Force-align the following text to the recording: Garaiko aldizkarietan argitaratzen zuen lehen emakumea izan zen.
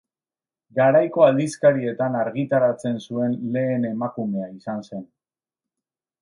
Garaiko 0.77 1.25
aldizkarietan 1.25 2.17
argitaratzen 2.21 2.97
zuen 3.05 3.37
lehen 3.59 3.87
emakumea 3.91 4.49
izan 4.55 4.83
zen. 4.89 5.07